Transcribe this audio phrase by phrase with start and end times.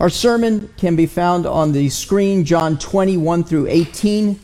[0.00, 4.40] Our sermon can be found on the screen, John 21 through 18,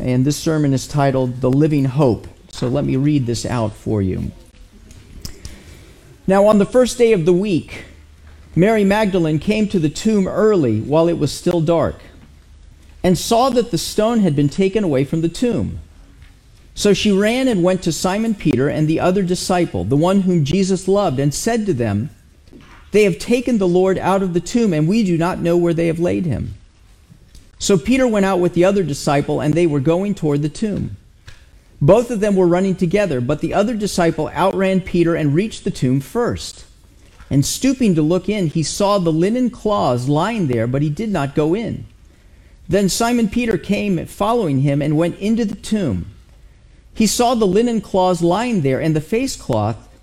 [0.00, 2.28] and this sermon is titled The Living Hope.
[2.52, 4.30] So let me read this out for you.
[6.28, 7.84] Now, on the first day of the week,
[8.54, 11.96] Mary Magdalene came to the tomb early while it was still dark
[13.02, 15.80] and saw that the stone had been taken away from the tomb.
[16.74, 20.44] So she ran and went to Simon Peter and the other disciple, the one whom
[20.44, 22.10] Jesus loved, and said to them,
[22.96, 25.74] They have taken the Lord out of the tomb, and we do not know where
[25.74, 26.54] they have laid him.
[27.58, 30.96] So Peter went out with the other disciple, and they were going toward the tomb.
[31.78, 35.70] Both of them were running together, but the other disciple outran Peter and reached the
[35.70, 36.64] tomb first.
[37.28, 41.10] And stooping to look in, he saw the linen cloths lying there, but he did
[41.10, 41.84] not go in.
[42.66, 46.06] Then Simon Peter came following him and went into the tomb.
[46.94, 49.86] He saw the linen cloths lying there, and the face cloth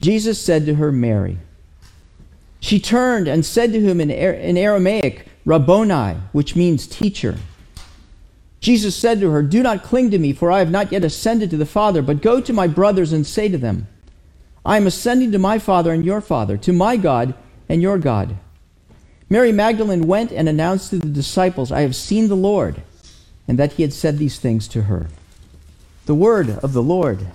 [0.00, 1.38] Jesus said to her, Mary.
[2.60, 7.36] She turned and said to him in, Aramaic, Rabboni, which means teacher.
[8.60, 11.50] Jesus said to her, Do not cling to me, for I have not yet ascended
[11.50, 13.86] to the Father, but go to my brothers and say to them,
[14.64, 17.34] I am ascending to my Father and your Father, to my God
[17.68, 18.36] and your God.
[19.28, 22.82] Mary Magdalene went and announced to the disciples, I have seen the Lord
[23.48, 25.06] and that he had said these things to her.
[26.06, 27.26] The word of the Lord.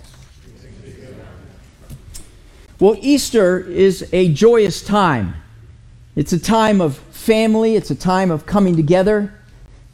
[2.82, 5.36] Well, Easter is a joyous time.
[6.16, 9.32] It's a time of family, it's a time of coming together.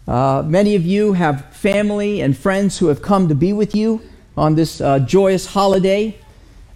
[0.07, 4.01] Uh, many of you have family and friends who have come to be with you
[4.37, 6.17] on this uh, joyous holiday.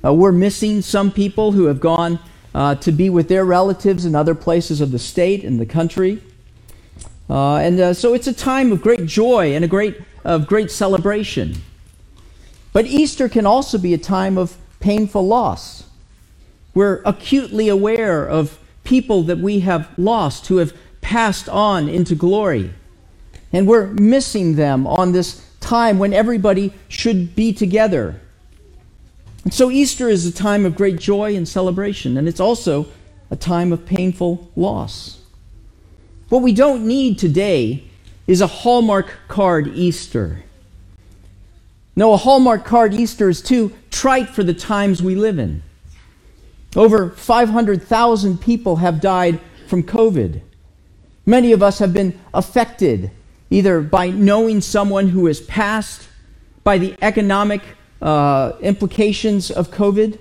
[0.03, 2.19] Uh, we're missing some people who have gone
[2.53, 6.21] uh, to be with their relatives in other places of the state and the country.
[7.29, 9.95] Uh, and uh, so it's a time of great joy and a great
[10.25, 11.55] of great celebration.
[12.73, 15.85] But Easter can also be a time of painful loss.
[16.73, 22.73] We're acutely aware of people that we have lost who have passed on into glory.
[23.53, 28.19] And we're missing them on this time when everybody should be together.
[29.43, 32.87] And so Easter is a time of great joy and celebration, and it's also
[33.29, 35.19] a time of painful loss.
[36.29, 37.83] What we don't need today
[38.27, 40.43] is a Hallmark card Easter.
[41.95, 45.63] No, a Hallmark card Easter is too trite for the times we live in.
[46.75, 50.41] Over 500,000 people have died from COVID.
[51.25, 53.11] Many of us have been affected
[53.49, 56.07] either by knowing someone who has passed,
[56.63, 57.61] by the economic
[58.01, 60.17] uh, implications of COVID.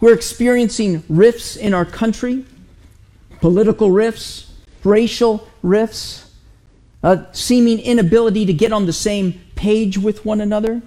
[0.00, 2.44] We're experiencing rifts in our country,
[3.40, 4.52] political rifts,
[4.84, 6.30] racial rifts,
[7.02, 10.82] a seeming inability to get on the same page with one another.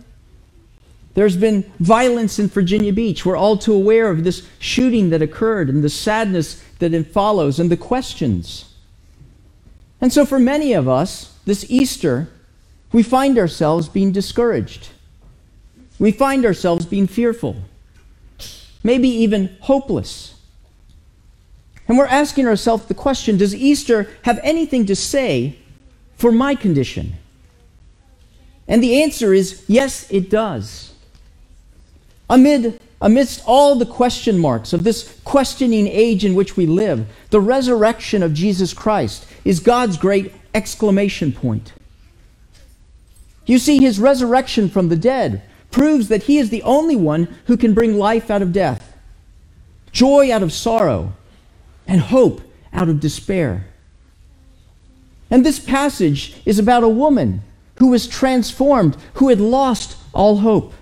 [1.13, 3.25] There's been violence in Virginia Beach.
[3.25, 7.59] We're all too aware of this shooting that occurred and the sadness that it follows
[7.59, 8.73] and the questions.
[10.01, 12.29] And so, for many of us, this Easter,
[12.91, 14.89] we find ourselves being discouraged.
[15.99, 17.57] We find ourselves being fearful,
[18.83, 20.35] maybe even hopeless.
[21.87, 25.57] And we're asking ourselves the question Does Easter have anything to say
[26.15, 27.13] for my condition?
[28.67, 30.92] And the answer is yes, it does.
[32.33, 37.39] Amid, amidst all the question marks of this questioning age in which we live, the
[37.39, 41.73] resurrection of Jesus Christ is God's great exclamation point.
[43.45, 47.55] You see, his resurrection from the dead proves that he is the only one who
[47.55, 48.97] can bring life out of death,
[49.91, 51.13] joy out of sorrow,
[51.85, 52.41] and hope
[52.73, 53.67] out of despair.
[55.29, 57.43] And this passage is about a woman
[57.75, 60.73] who was transformed, who had lost all hope.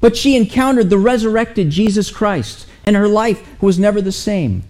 [0.00, 4.64] But she encountered the resurrected Jesus Christ, and her life was never the same.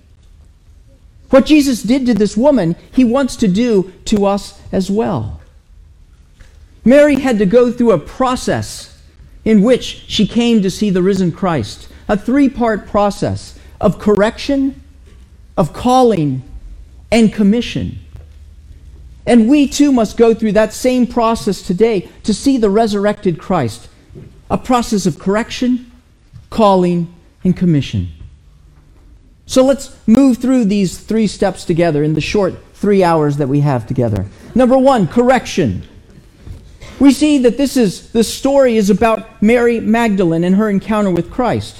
[1.31, 5.41] What Jesus did to this woman, he wants to do to us as well.
[6.85, 9.01] Mary had to go through a process
[9.45, 14.83] in which she came to see the risen Christ, a three part process of correction,
[15.57, 16.43] of calling,
[17.13, 17.99] and commission.
[19.27, 23.89] And we too must go through that same process today to see the resurrected Christ,
[24.51, 25.91] a process of correction,
[26.51, 27.15] calling,
[27.45, 28.09] and commission.
[29.47, 33.61] So let's move through these three steps together in the short three hours that we
[33.61, 34.27] have together.
[34.55, 35.83] Number one, correction.
[36.99, 41.31] We see that this is the story is about Mary Magdalene and her encounter with
[41.31, 41.77] Christ.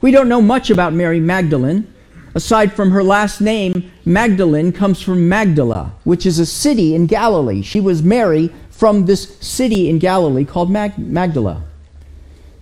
[0.00, 1.92] We don't know much about Mary Magdalene.
[2.34, 7.62] Aside from her last name, Magdalene comes from Magdala, which is a city in Galilee.
[7.62, 11.64] She was Mary from this city in Galilee called Mag- Magdala.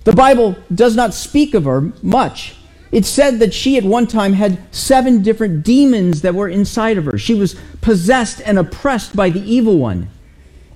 [0.06, 2.54] The Bible does not speak of her much.
[2.92, 7.06] It said that she at one time had seven different demons that were inside of
[7.06, 7.18] her.
[7.18, 10.08] She was possessed and oppressed by the evil one.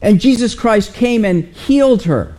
[0.02, 2.38] And Jesus Christ came and healed her.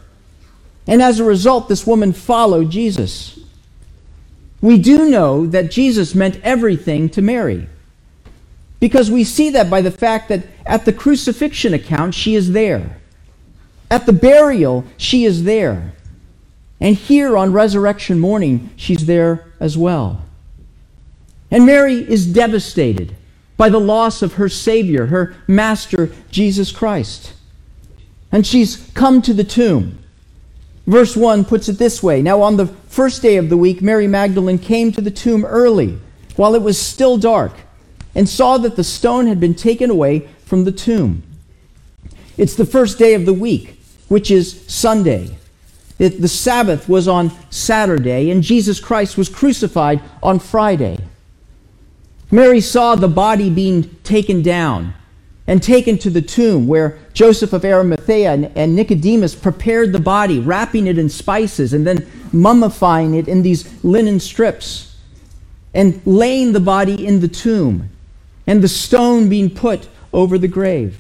[0.86, 3.40] And as a result, this woman followed Jesus.
[4.60, 7.70] We do know that Jesus meant everything to Mary.
[8.82, 12.98] Because we see that by the fact that at the crucifixion account, she is there.
[13.90, 15.94] At the burial, she is there.
[16.82, 20.26] And here on resurrection morning, she's there as well.
[21.52, 23.16] And Mary is devastated
[23.56, 27.34] by the loss of her Savior, her Master, Jesus Christ.
[28.32, 30.00] And she's come to the tomb.
[30.88, 34.08] Verse 1 puts it this way Now, on the first day of the week, Mary
[34.08, 36.00] Magdalene came to the tomb early,
[36.36, 37.54] while it was still dark,
[38.16, 41.22] and saw that the stone had been taken away from the tomb.
[42.38, 45.38] It's the first day of the week, which is Sunday.
[46.10, 50.98] The Sabbath was on Saturday, and Jesus Christ was crucified on Friday.
[52.32, 54.96] Mary saw the body being taken down
[55.46, 60.88] and taken to the tomb where Joseph of Arimathea and, Nicodemus prepared the body, wrapping
[60.88, 62.00] it in spices and then
[62.34, 64.96] mummifying it in these linen strips
[65.72, 67.92] and laying the body in the tomb
[68.48, 71.00] and the stone being put over the grave.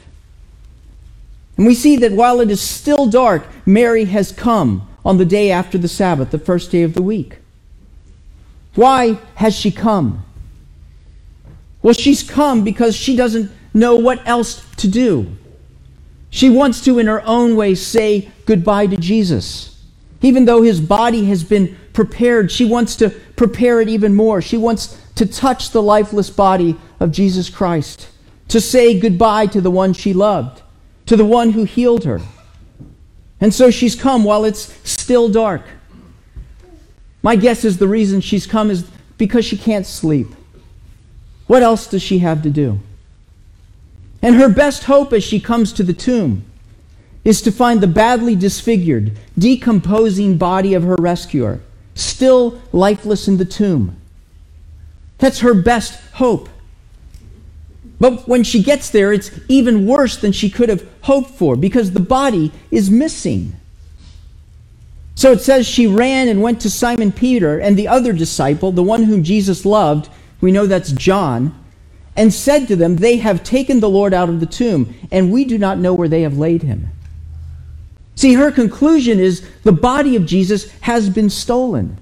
[1.57, 5.51] And we see that while it is still dark, Mary has come on the day
[5.51, 7.37] after the Sabbath, the first day of the week.
[8.75, 10.23] Why has she come?
[11.81, 15.35] Well, she's come because she doesn't know what else to do.
[16.29, 19.83] She wants to, in her own way, say goodbye to Jesus.
[20.21, 24.41] Even though his body has been prepared, she wants to prepare it even more.
[24.41, 28.07] She wants to touch the lifeless body of Jesus Christ,
[28.47, 30.61] to say goodbye to the one she loved,
[31.07, 32.21] to the one who healed her.
[33.41, 35.63] And so she's come while it's still dark.
[37.23, 38.85] My guess is the reason she's come is
[39.17, 40.27] because she can't sleep.
[41.47, 42.79] What else does she have to do?
[44.21, 46.45] And her best hope as she comes to the tomb
[47.23, 51.59] is to find the badly disfigured, decomposing body of her rescuer,
[51.95, 53.99] still lifeless in the tomb.
[55.17, 56.49] That's her best hope.
[58.01, 61.91] But when she gets there, it's even worse than she could have hoped for because
[61.91, 63.55] the body is missing.
[65.13, 68.81] So it says she ran and went to Simon Peter and the other disciple, the
[68.81, 70.09] one whom Jesus loved.
[70.41, 71.55] We know that's John.
[72.15, 75.45] And said to them, They have taken the Lord out of the tomb, and we
[75.45, 76.89] do not know where they have laid him.
[78.15, 81.99] See, her conclusion is the body of Jesus has been stolen.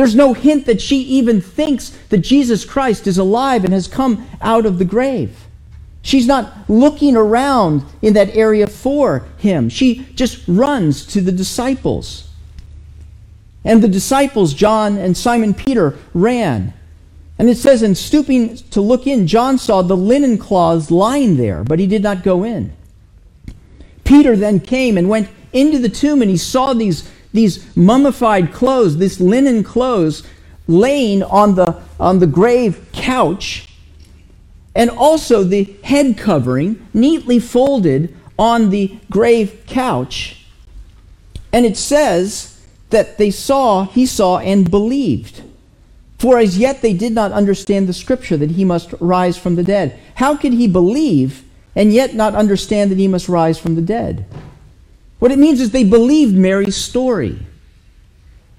[0.00, 4.26] There's no hint that she even thinks that Jesus Christ is alive and has come
[4.40, 5.46] out of the grave.
[6.00, 9.68] She's not looking around in that area for him.
[9.68, 12.30] She just runs to the disciples.
[13.62, 16.72] And the disciples, John and Simon Peter, ran.
[17.38, 21.62] And it says, in stooping to look in, John saw the linen cloths lying there,
[21.62, 22.72] but he did not go in.
[24.04, 28.96] Peter then came and went into the tomb, and he saw these these mummified clothes,
[28.96, 30.22] this linen clothes,
[30.66, 33.68] laying on the, on the grave couch,
[34.74, 40.46] and also the head covering neatly folded on the grave couch.
[41.52, 45.42] And it says that they saw, he saw, and believed.
[46.18, 49.62] For as yet they did not understand the scripture that he must rise from the
[49.62, 49.98] dead.
[50.16, 51.44] How could he believe
[51.74, 54.26] and yet not understand that he must rise from the dead?
[55.20, 57.38] What it means is they believed Mary's story.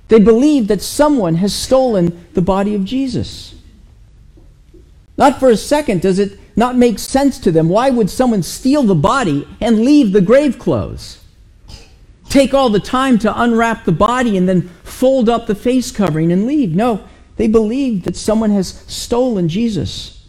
[0.08, 3.56] They believed that someone has stolen the body of Jesus.
[5.18, 7.70] Not for a second does it not make sense to them.
[7.70, 11.24] Why would someone steal the body and leave the grave clothes?
[12.30, 16.32] Take all the time to unwrap the body and then fold up the face covering
[16.32, 16.74] and leave.
[16.75, 17.03] No,
[17.38, 20.27] They believe that someone has stolen Jesus.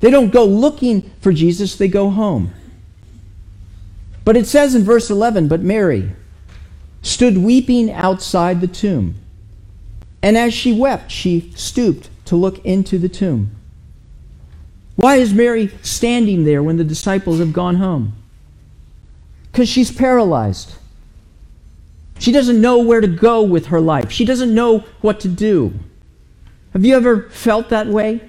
[0.00, 2.52] They don't go looking for Jesus, they go home.
[4.26, 6.10] But it says in verse 11, But Mary
[7.00, 9.14] stood weeping outside the tomb.
[10.20, 13.52] And as she wept, she stooped to look into the tomb.
[14.96, 18.14] Why is Mary standing there when the disciples have gone home?
[19.52, 20.72] Because she's paralyzed.
[22.18, 24.10] She doesn't know where to go with her life.
[24.10, 25.72] She doesn't know what to do.
[26.72, 28.28] Have you ever felt that way?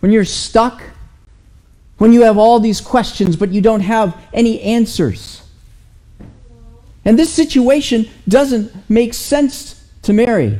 [0.00, 0.82] When you're stuck?
[2.00, 5.42] When you have all these questions but you don't have any answers?
[7.04, 10.58] And this situation doesn't make sense to Mary.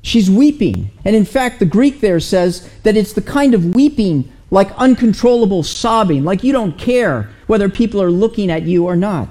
[0.00, 0.90] She's weeping.
[1.04, 5.62] And in fact, the Greek there says that it's the kind of weeping like uncontrollable
[5.62, 9.30] sobbing, like you don't care whether people are looking at you or not.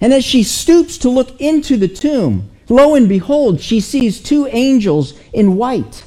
[0.00, 4.46] And as she stoops to look into the tomb, lo and behold, she sees two
[4.52, 6.04] angels in white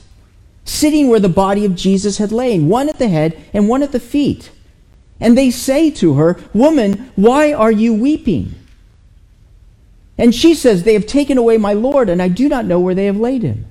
[0.68, 3.92] sitting where the body of Jesus had lain, one at the head and one at
[3.92, 4.52] the feet.
[5.20, 8.54] And they say to her, Woman, why are you weeping?
[10.18, 12.96] And she says, They have taken away my Lord, and I do not know where
[12.96, 13.66] they have laid him.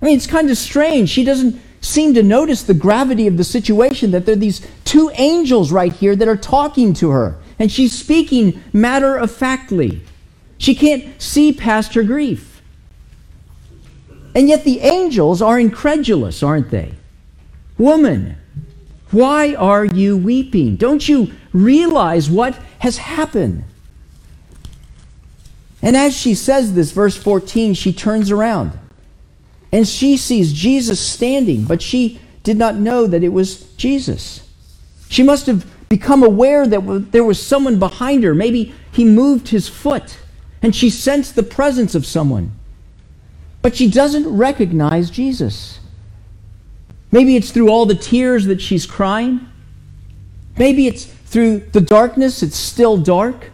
[0.00, 1.08] I mean, it's kind of strange.
[1.08, 5.10] She doesn't seem to notice the gravity of the situation that there are these two
[5.14, 10.02] angels right here that are talking to her, and she's speaking matter of factly.
[10.58, 12.53] She can't see past her grief.
[14.34, 16.94] And yet the angels are incredulous, aren't they?
[17.78, 18.36] Woman,
[19.10, 20.76] why are you weeping?
[20.76, 23.64] Don't you realize what has happened?
[25.80, 28.72] And as she says this, verse 14, she turns around
[29.70, 34.48] and she sees Jesus standing, but she did not know that it was Jesus.
[35.08, 38.34] She must have become aware that there was someone behind her.
[38.34, 40.18] Maybe he moved his foot
[40.62, 42.52] and she sensed the presence of someone.
[43.64, 45.80] But she doesn't recognize Jesus.
[47.10, 49.48] Maybe it's through all the tears that she's crying.
[50.58, 53.50] Maybe it's through the darkness, it's still dark.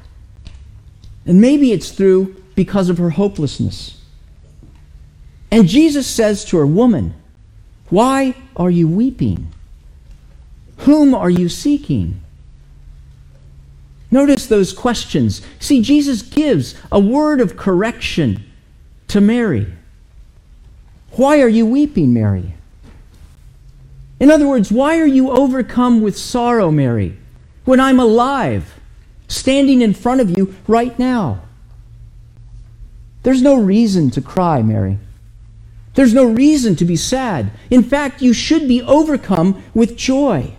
[1.26, 4.02] And maybe it's through because of her hopelessness.
[5.48, 7.14] And Jesus says to her, Woman,
[7.88, 9.52] why are you weeping?
[10.78, 12.20] Whom are you seeking?
[14.10, 15.40] Notice those questions.
[15.60, 18.42] See, Jesus gives a word of correction
[19.06, 19.72] to Mary.
[21.12, 22.54] Why are you weeping, Mary?
[24.18, 27.16] In other words, why are you overcome with sorrow, Mary,
[27.64, 28.78] when I'm alive,
[29.28, 31.40] standing in front of you right now?
[33.22, 34.98] There's no reason to cry, Mary.
[35.94, 37.50] There's no reason to be sad.
[37.70, 40.54] In fact, you should be overcome with joy.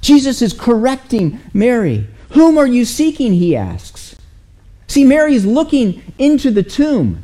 [0.00, 2.06] Jesus is correcting Mary.
[2.30, 3.32] Whom are you seeking?
[3.32, 4.16] He asks.
[4.88, 7.22] See, Mary is looking into the tomb.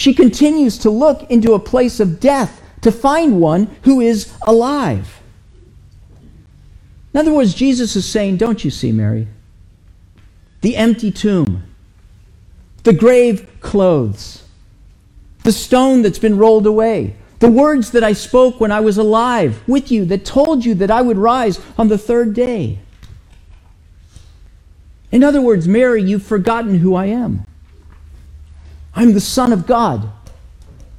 [0.00, 5.20] She continues to look into a place of death to find one who is alive.
[7.12, 9.28] In other words, Jesus is saying, Don't you see, Mary?
[10.62, 11.64] The empty tomb,
[12.84, 14.44] the grave clothes,
[15.42, 19.62] the stone that's been rolled away, the words that I spoke when I was alive
[19.68, 22.78] with you that told you that I would rise on the third day.
[25.12, 27.44] In other words, Mary, you've forgotten who I am.
[28.94, 30.10] I'm the Son of God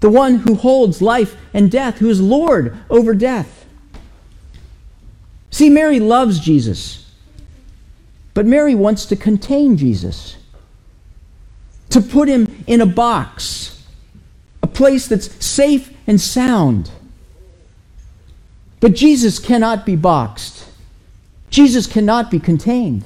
[0.02, 3.66] the one who holds life and death, who is Lord over death.
[5.52, 7.10] See, Mary loves Jesus,
[8.34, 10.38] but Mary wants to contain Jesus,
[11.90, 13.86] to put him in a box,
[14.64, 16.90] a place that's safe and sound.
[18.80, 20.68] But Jesus cannot be boxed.
[21.52, 23.04] Jesus cannot be contained.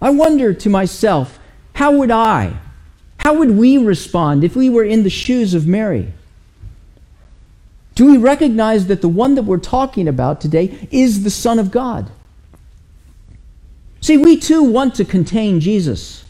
[0.00, 1.37] I wonder to myself,
[1.78, 2.56] how would I,
[3.18, 6.12] how would we respond if we were in the shoes of Mary?
[7.94, 11.70] Do we recognize that the one that we're talking about today is the Son of
[11.70, 12.10] God?
[14.00, 16.24] See, we too want to contain Jesus.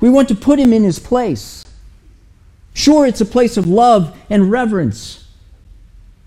[0.00, 1.64] We want to put him in his place.
[2.74, 5.28] Sure, it's a place of love and reverence,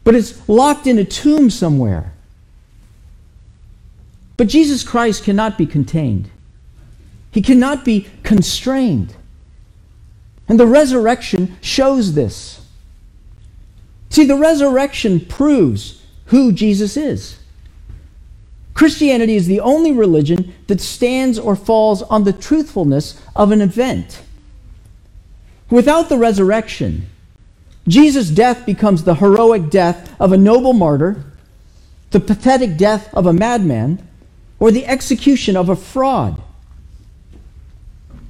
[0.05, 2.13] but it's locked in a tomb somewhere.
[4.37, 6.29] But Jesus Christ cannot be contained,
[7.31, 9.15] he cannot be constrained.
[10.47, 12.65] And the resurrection shows this.
[14.09, 17.39] See, the resurrection proves who Jesus is.
[18.73, 24.23] Christianity is the only religion that stands or falls on the truthfulness of an event.
[25.69, 27.07] Without the resurrection,
[27.87, 31.23] Jesus' death becomes the heroic death of a noble martyr,
[32.11, 34.05] the pathetic death of a madman,
[34.59, 36.41] or the execution of a fraud.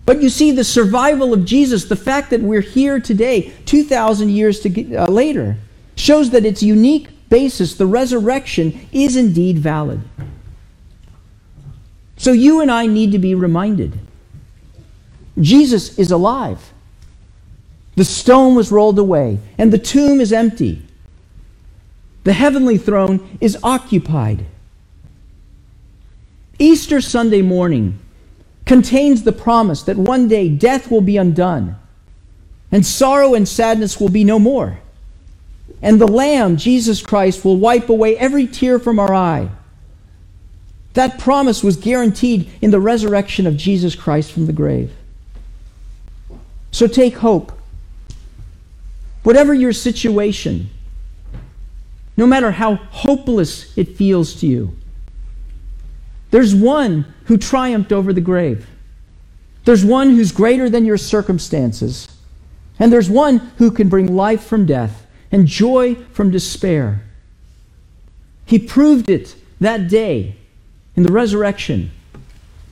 [0.06, 4.60] But you see, the survival of Jesus, the fact that we're here today, 2,000 years
[4.62, 5.58] to, uh, later,
[5.96, 10.02] shows that its unique basis, the resurrection, is indeed valid.
[12.18, 13.98] So you and I need to be reminded
[15.40, 16.74] Jesus is alive.
[17.96, 20.82] The stone was rolled away, and the tomb is empty.
[22.24, 24.46] The heavenly throne is occupied.
[26.60, 27.98] Easter Sunday morning
[28.72, 31.76] contains the promise that one day death will be undone,
[32.72, 34.80] and sorrow and sadness will be no more.
[35.82, 39.50] And the Lamb, Jesus Christ, will wipe away every tear from our eye.
[40.94, 44.94] That promise was guaranteed in the resurrection of Jesus Christ from the grave.
[46.72, 47.52] So take hope.
[49.24, 50.70] Whatever your situation,
[52.16, 54.78] no matter how hopeless it feels to you,
[56.32, 58.68] there's one who triumphed over the grave.
[59.66, 62.08] There's one who's greater than your circumstances.
[62.80, 67.04] And there's one who can bring life from death and joy from despair.
[68.46, 70.36] He proved it that day
[70.96, 71.92] in the resurrection,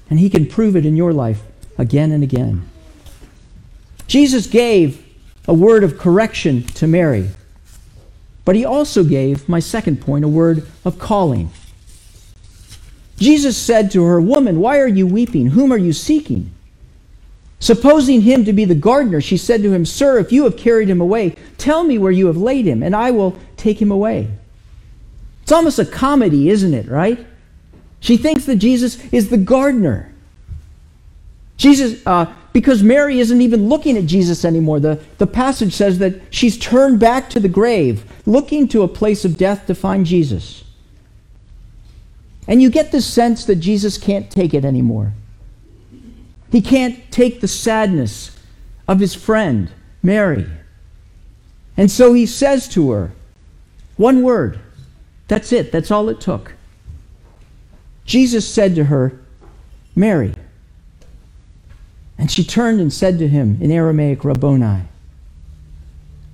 [0.09, 1.41] and he can prove it in your life
[1.77, 2.67] again and again.
[4.07, 5.05] Jesus gave
[5.47, 7.29] a word of correction to Mary,
[8.43, 11.51] but he also gave, my second point, a word of calling.
[13.19, 15.47] Jesus said to her, Woman, why are you weeping?
[15.47, 16.51] Whom are you seeking?
[17.59, 20.89] Supposing him to be the gardener, she said to him, Sir, if you have carried
[20.89, 24.29] him away, tell me where you have laid him, and I will take him away.
[25.43, 27.25] It's almost a comedy, isn't it, right?
[27.99, 30.13] She thinks that Jesus is the gardener.
[31.57, 34.79] Jesus, uh, because Mary isn't even looking at Jesus anymore.
[34.79, 39.25] The, the passage says that she's turned back to the grave, looking to a place
[39.25, 40.63] of death to find Jesus.
[42.47, 45.13] And you get the sense that Jesus can't take it anymore.
[46.51, 48.37] He can't take the sadness
[48.87, 50.47] of his friend, Mary.
[51.77, 53.11] And so he says to her,
[53.97, 54.59] one word.
[55.27, 55.71] That's it.
[55.71, 56.53] That's all it took.
[58.05, 59.19] Jesus said to her,
[59.95, 60.33] Mary.
[62.17, 64.83] And she turned and said to him in Aramaic, Rabboni.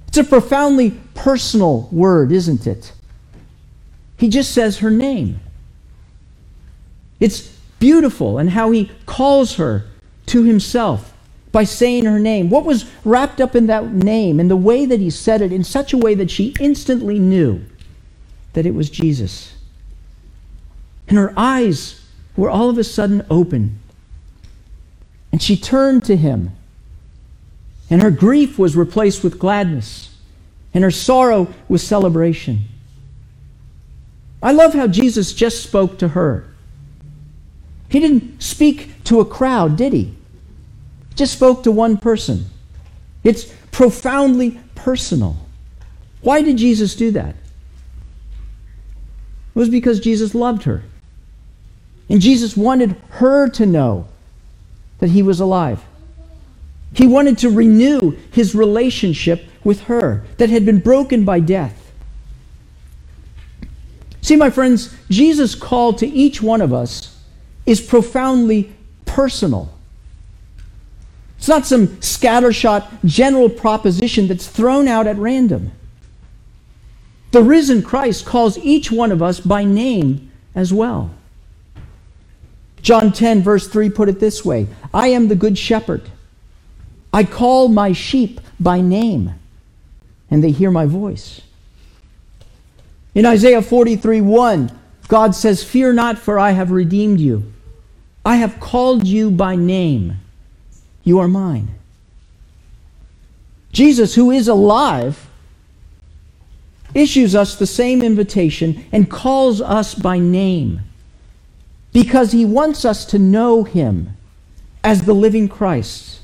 [0.08, 2.94] It's a profoundly personal word, isn't it?
[4.18, 5.41] He just says her name.
[7.26, 9.88] It's beautiful and how he calls her
[10.28, 11.12] to himself
[11.52, 12.52] by saying her name.
[12.52, 15.64] What was wrapped up in that name and the way that he said it in
[15.64, 17.66] such a way that she instantly knew
[18.54, 19.56] that it was Jesus?
[21.08, 22.06] And her eyes
[22.38, 23.80] were all of a sudden open
[25.32, 26.52] and she turned to him.
[27.90, 30.16] And her grief was replaced with gladness,
[30.76, 32.66] and her sorrow with celebration.
[34.44, 36.55] I love how Jesus just spoke to her.
[37.89, 40.13] He didn't speak to a crowd, did he?
[41.15, 42.45] Just spoke to one person.
[43.24, 45.38] It's profoundly personal.
[46.21, 47.36] Why did Jesus do that?
[49.56, 50.84] It was because Jesus loved her.
[52.10, 54.08] And Jesus wanted her to know
[55.00, 55.84] that he was alive.
[56.93, 61.91] He wanted to renew his relationship with her that had been broken by death.
[64.21, 67.14] See, my friends, Jesus' call to each one of us
[67.65, 68.73] is profoundly
[69.06, 69.71] personal.
[71.38, 75.71] It's not some scattershot general proposition that's thrown out at random.
[77.32, 81.12] The risen Christ calls each one of us by name as well.
[82.82, 86.10] John 10, verse 3 put it this way I am the good shepherd.
[87.12, 89.34] I call my sheep by name,
[90.30, 91.41] and they hear my voice.
[93.13, 97.54] In Isaiah 43, 1, God says, Fear not, for I have redeemed you.
[98.26, 100.20] I have called you by name.
[101.04, 101.70] You are mine.
[103.72, 105.30] Jesus, who is alive,
[106.96, 110.82] issues us the same invitation and calls us by name
[111.94, 114.18] because he wants us to know him
[114.84, 116.22] as the living Christ.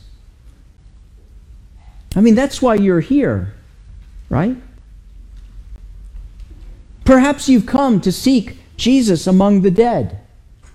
[2.16, 3.54] I mean, that's why you're here,
[4.30, 4.56] right?
[7.06, 10.20] Perhaps you've come to seek Jesus among the dead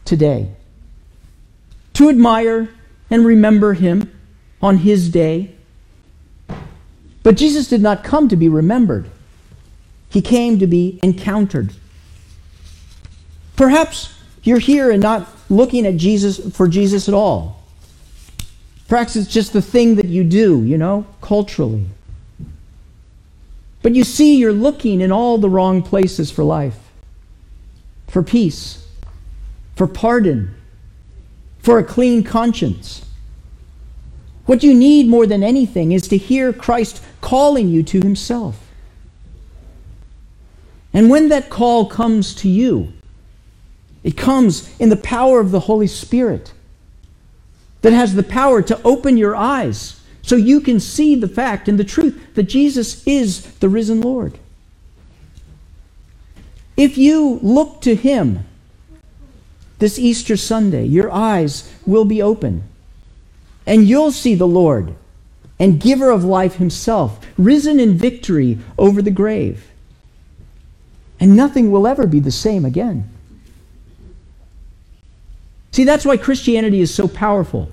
[0.05, 0.51] today,
[1.97, 2.69] to admire
[3.11, 4.13] and remember him
[4.61, 5.51] on his day.
[7.23, 9.11] But Jesus did not come to be remembered,
[10.11, 11.73] he came to be encountered.
[13.57, 17.63] Perhaps you're here and not looking at Jesus for Jesus at all.
[18.89, 21.87] Perhaps it's just the thing that you do, you know, culturally.
[23.81, 26.79] But you see, you're looking in all the wrong places for life,
[28.07, 28.87] for peace,
[29.75, 30.56] for pardon,
[31.67, 33.05] for a clean conscience.
[34.45, 38.71] What you need more than anything is to hear Christ calling you to himself.
[40.93, 42.93] And when that call comes to you,
[44.05, 46.53] it comes in the power of the Holy Spirit
[47.83, 51.81] that has the power to open your eyes so you can see the fact and
[51.81, 54.39] the truth that Jesus is the risen Lord.
[56.77, 58.45] If you look to Him
[59.79, 62.63] this Easter Sunday, your eyes will be open
[63.67, 64.95] and you'll see the Lord
[65.59, 69.71] and giver of life Himself, risen in victory over the grave.
[71.19, 73.11] And nothing will ever be the same again.
[75.73, 77.71] See, that's why Christianity is so powerful.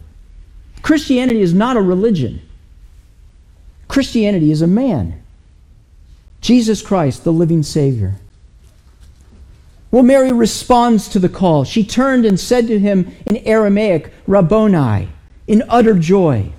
[0.81, 2.41] Christianity is not a religion,
[3.87, 5.19] Christianity is a man.
[6.41, 8.15] Jesus Christ, the living Savior.
[9.93, 11.65] Well, Mary responds to the call.
[11.65, 15.07] She turned and said to him in Aramaic, Rabboni,
[15.45, 16.51] in utter joy.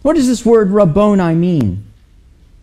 [0.00, 1.84] What does this word Rabboni mean?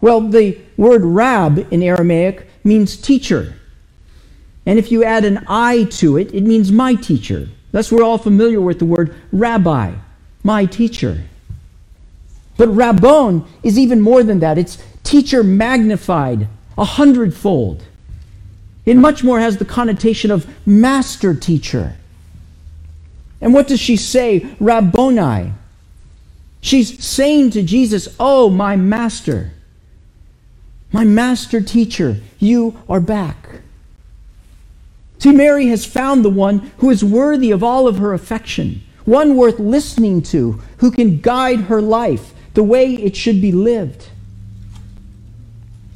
[0.01, 3.53] Well, the word rab in Aramaic means teacher.
[4.65, 7.47] And if you add an I to it, it means my teacher.
[7.71, 9.93] Thus, we're all familiar with the word rabbi,
[10.43, 11.25] my teacher.
[12.57, 14.57] But rabbon is even more than that.
[14.57, 16.47] It's teacher magnified
[16.79, 17.83] a hundredfold.
[18.85, 21.95] It much more has the connotation of master teacher.
[23.39, 24.47] And what does she say?
[24.59, 25.53] Rabboni.
[26.61, 29.51] She's saying to Jesus, Oh, my master,
[30.91, 33.61] my master teacher, you are back.
[35.17, 39.35] See, Mary has found the one who is worthy of all of her affection, one
[39.35, 44.07] worth listening to, who can guide her life the way it should be lived.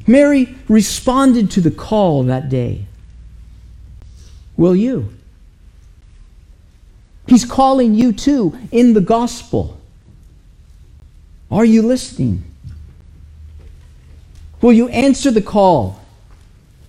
[0.07, 2.85] Mary responded to the call that day.
[4.57, 5.13] Will you?
[7.27, 9.79] He's calling you too in the gospel.
[11.49, 12.43] Are you listening?
[14.61, 15.99] Will you answer the call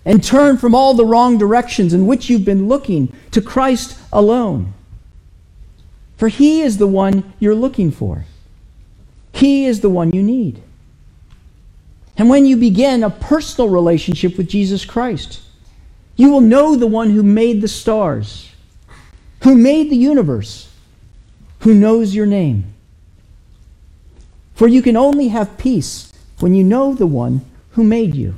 [0.06, 4.72] and turn from all the wrong directions in which you've been looking to Christ alone.
[6.16, 8.24] For He is the one you're looking for,
[9.32, 10.62] He is the one you need.
[12.16, 15.40] And when you begin a personal relationship with Jesus Christ,
[16.16, 18.50] you will know the one who made the stars,
[19.42, 20.70] who made the universe,
[21.60, 22.72] who knows your name.
[24.54, 28.34] For you can only have peace when you know the one who made you.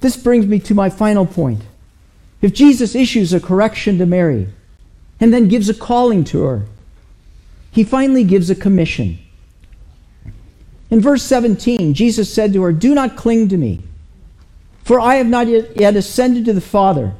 [0.00, 1.62] This brings me to my final point.
[2.40, 4.48] If Jesus issues a correction to Mary
[5.20, 6.66] and then gives a calling to her,
[7.70, 9.18] he finally gives a commission.
[10.92, 13.80] In verse 17, Jesus said to her, Do not cling to me,
[14.84, 17.14] for I have not yet ascended to the Father.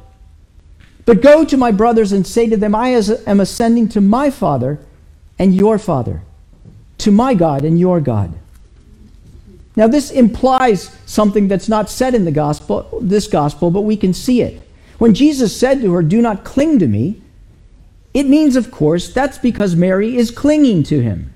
[1.05, 4.77] But go to my brothers and say to them, I am ascending to my Father
[5.39, 6.21] and your Father,
[6.99, 8.31] to my God and your God.
[9.75, 14.13] Now, this implies something that's not said in the gospel, this gospel, but we can
[14.13, 14.61] see it.
[14.99, 17.19] When Jesus said to her, Do not cling to me,
[18.13, 21.33] it means, of course, that's because Mary is clinging to him.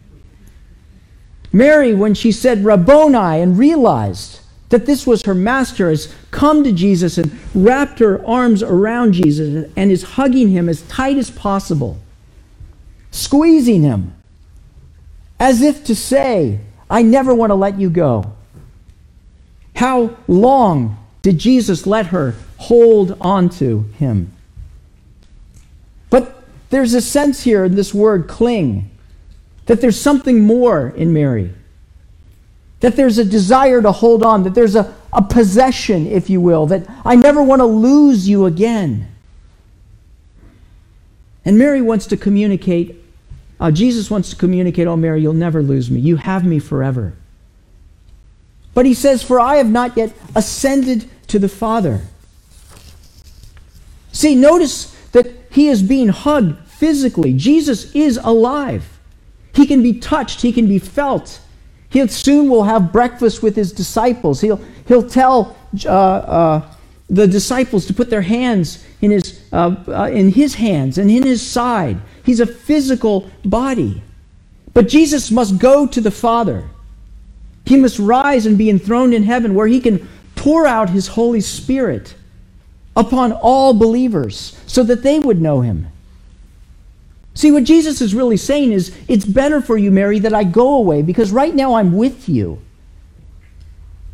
[1.58, 6.72] Mary, when she said Rabboni and realized that this was her master, has come to
[6.72, 11.98] Jesus and wrapped her arms around Jesus and is hugging him as tight as possible,
[13.10, 14.14] squeezing him,
[15.40, 16.60] as if to say,
[16.92, 18.34] I never want to let you go.
[19.76, 24.32] How long did Jesus let her hold on to him?
[26.12, 28.92] But there's a sense here in this word cling
[29.68, 31.54] that there's something more in Mary.
[32.80, 36.66] That there's a desire to hold on, that there's a, a possession, if you will,
[36.68, 39.08] that I never want to lose you again.
[41.46, 43.04] And Mary wants to communicate
[43.60, 46.00] uh, Jesus wants to communicate, Oh, Mary, you'll never lose me.
[46.00, 47.14] You have me forever.
[48.74, 52.02] But he says, For I have not yet ascended to the Father.
[54.12, 57.34] See, notice that he is being hugged physically.
[57.34, 58.97] Jesus is alive.
[59.58, 61.40] He can be touched, he can be felt.
[61.90, 64.40] He soon will have breakfast with his disciples.
[64.40, 66.74] He'll, he'll tell uh, uh,
[67.10, 71.24] the disciples to put their hands in his, uh, uh in his hands and in
[71.24, 71.98] his side.
[72.24, 74.04] He's a physical body.
[74.76, 76.70] But Jesus must go to the Father.
[77.66, 81.42] He must rise and be enthroned in heaven where he can pour out his Holy
[81.42, 82.14] Spirit
[82.96, 85.88] upon all believers so that they would know him.
[87.38, 90.74] See, what Jesus is really saying is, it's better for you, Mary, that I go
[90.74, 92.60] away because right now I'm with you.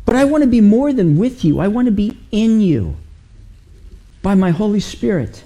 [0.04, 2.96] But I want to be more than with you, I want to be in you
[4.20, 5.42] by my Holy Spirit.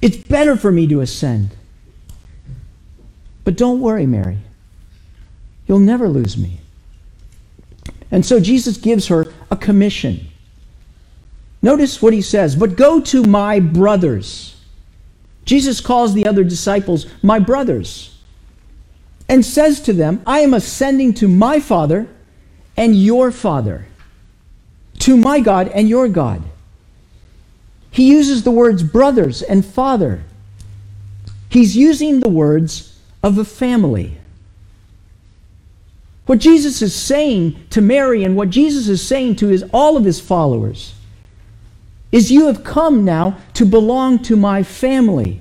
[0.00, 1.56] It's better for me to ascend.
[3.42, 4.38] But don't worry, Mary.
[5.66, 6.60] You'll never lose me.
[8.12, 10.28] And so Jesus gives her a commission.
[11.62, 14.54] Notice what he says, but go to my brothers.
[15.48, 18.14] Jesus calls the other disciples my brothers
[19.30, 22.06] and says to them, I am ascending to my Father
[22.76, 23.86] and your Father,
[24.98, 26.42] to my God and your God.
[27.90, 30.22] He uses the words brothers and father.
[31.48, 34.18] He's using the words of a family.
[36.26, 40.04] What Jesus is saying to Mary and what Jesus is saying to his, all of
[40.04, 40.92] his followers
[42.10, 45.40] is you have come now to belong to my family.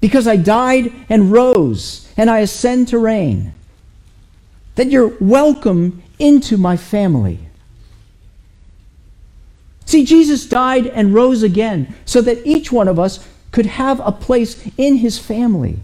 [0.00, 3.52] Because I died and rose and I ascend to reign.
[4.76, 7.40] That you're welcome into my family.
[9.84, 14.12] See, Jesus died and rose again so that each one of us could have a
[14.12, 15.78] place in his family.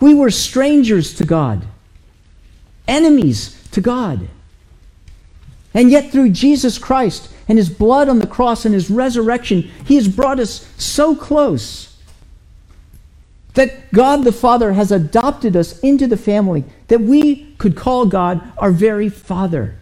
[0.00, 1.64] We were strangers to God,
[2.86, 4.28] enemies to God.
[5.76, 9.96] And yet, through Jesus Christ and his blood on the cross and his resurrection, he
[9.96, 11.94] has brought us so close
[13.52, 18.40] that God the Father has adopted us into the family that we could call God
[18.56, 19.76] our very Father.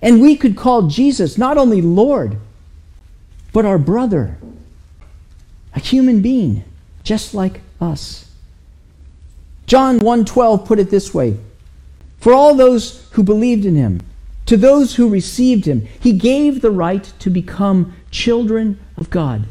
[0.00, 2.36] And we could call Jesus not only Lord,
[3.52, 4.38] but our brother,
[5.74, 6.62] a human being
[7.02, 8.26] just like us.
[9.66, 11.38] John 1:12 put it this way:
[12.20, 14.00] For all those who believed in him,
[14.46, 19.46] to those who received him, he gave the right to become children of God.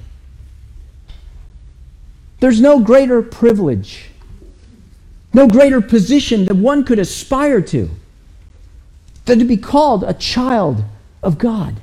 [2.40, 4.10] There's no greater privilege,
[5.34, 7.90] no greater position that one could aspire to
[9.26, 10.84] than to be called a child
[11.24, 11.76] of God.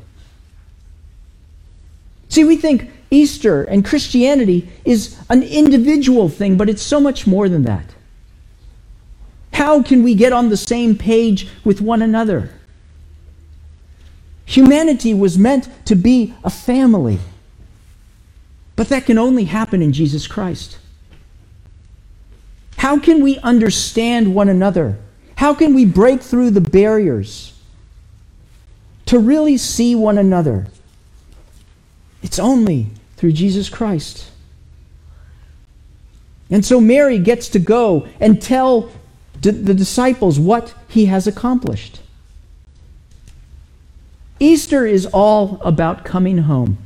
[2.28, 7.48] See, we think Easter and Christianity is an individual thing, but it's so much more
[7.48, 7.86] than that.
[9.52, 12.50] How can we get on the same page with one another?
[14.50, 17.20] Humanity was meant to be a family.
[18.74, 20.76] But that can only happen in Jesus Christ.
[22.78, 24.98] How can we understand one another?
[25.36, 27.52] How can we break through the barriers
[29.06, 30.66] to really see one another?
[32.20, 34.32] It's only through Jesus Christ.
[36.50, 38.90] And so Mary gets to go and tell
[39.40, 42.00] the disciples what he has accomplished.
[44.40, 46.78] Easter is all about coming home.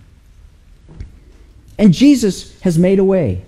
[1.79, 3.45] And Jesus has made a way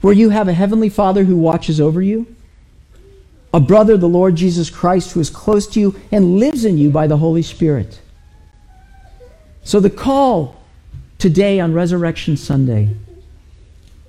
[0.00, 2.26] where you have a heavenly Father who watches over you,
[3.54, 6.90] a brother, the Lord Jesus Christ, who is close to you and lives in you
[6.90, 8.00] by the Holy Spirit.
[9.64, 10.60] So the call
[11.18, 12.90] today on Resurrection Sunday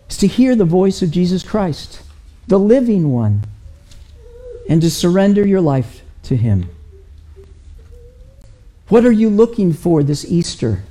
[0.10, 2.01] is to hear the voice of Jesus Christ
[2.47, 3.43] the living one,
[4.69, 6.69] and to surrender your life to Him.
[8.89, 10.84] What are you looking for this Easter?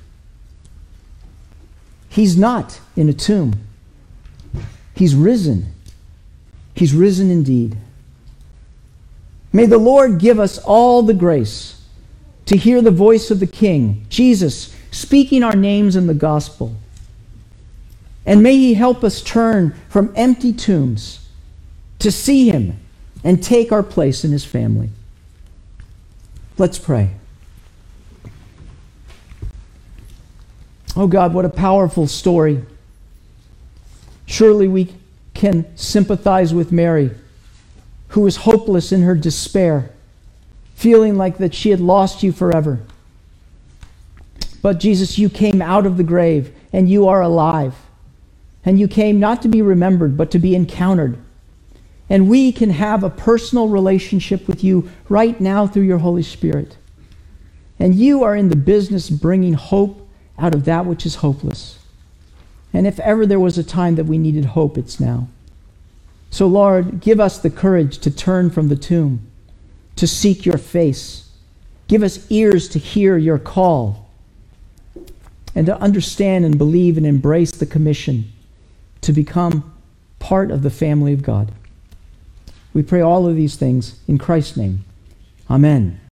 [2.09, 3.61] He's not in a tomb.
[4.95, 5.73] He's risen.
[6.75, 7.77] He's risen indeed.
[9.53, 11.83] May the Lord give us all the grace
[12.47, 16.77] to hear the voice of the King, Jesus, speaking our names in the gospel.
[18.25, 21.27] And may He help us turn from empty tombs
[21.99, 22.79] to see him
[23.25, 24.91] and take our place in his family.
[26.59, 27.11] Let's pray.
[30.97, 32.63] Oh God, what a powerful story.
[34.25, 34.95] Surely we
[35.35, 37.11] can sympathize with Mary,
[38.09, 39.91] who was hopeless in her despair,
[40.75, 42.81] feeling like that she had lost you forever.
[44.63, 47.75] But Jesus, you came out of the grave and you are alive.
[48.65, 51.19] And you came not to be remembered, but to be encountered.
[52.09, 56.77] And we can have a personal relationship with you right now through your Holy Spirit.
[57.79, 60.06] And you are in the business bringing hope
[60.39, 61.79] out of that which is hopeless.
[62.73, 65.29] And if ever there was a time that we needed hope, it's now.
[66.31, 69.27] So, Lord, give us the courage to turn from the tomb,
[69.97, 71.31] to seek your face.
[71.89, 74.11] Give us ears to hear your call,
[75.55, 78.31] and to understand and believe and embrace the commission
[79.01, 79.73] to become
[80.19, 81.53] part of the family of God.
[82.75, 84.85] We pray all of these things in Christ's name.
[85.49, 86.06] Amen.